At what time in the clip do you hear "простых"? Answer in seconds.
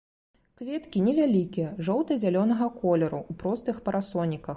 3.45-3.75